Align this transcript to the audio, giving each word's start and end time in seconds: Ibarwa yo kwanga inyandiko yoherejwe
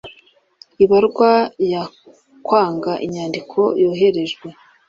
Ibarwa 0.83 1.31
yo 1.71 1.83
kwanga 2.45 2.91
inyandiko 3.05 3.59
yoherejwe 3.81 4.47